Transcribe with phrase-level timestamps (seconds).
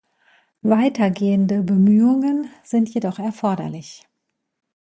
[0.63, 4.07] Weitergehende Bemühungen sind jedoch erforderlich.